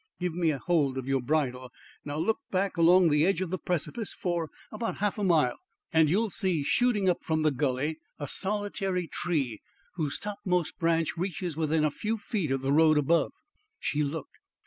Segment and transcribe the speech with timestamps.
[0.19, 1.69] give me hold of your bridle.
[2.03, 5.59] Now look back along the edge of the precipice for about half a mile,
[5.93, 9.61] and you will see shooting up from the gully a solitary tree
[9.97, 13.31] whose topmost branch reaches within a few feet of the road above."
[13.77, 14.39] She looked.